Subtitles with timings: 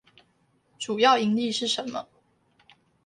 [0.79, 2.07] 主要營力是什麼？